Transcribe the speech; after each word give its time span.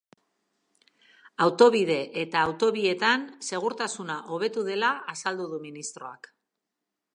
Autobide 1.45 1.97
eta 2.21 2.41
autobietan 2.47 3.27
segurtasuna 3.49 4.17
hobetu 4.37 4.67
dela 4.73 4.91
azaldu 5.15 5.49
du 5.55 5.63
ministroak. 5.69 6.35